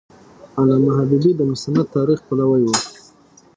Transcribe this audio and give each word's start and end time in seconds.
علامه 0.59 0.89
حبیبي 0.97 1.31
د 1.35 1.41
مستند 1.51 1.87
تاریخ 1.95 2.19
پلوی 2.27 2.61
و. 2.65 2.69